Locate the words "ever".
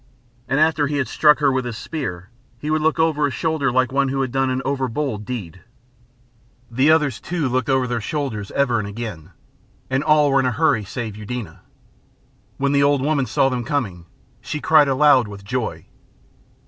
8.53-8.79